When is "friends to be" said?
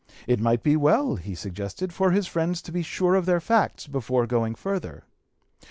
2.25-2.81